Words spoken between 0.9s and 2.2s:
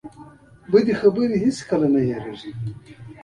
خبرې هېڅکله هم نه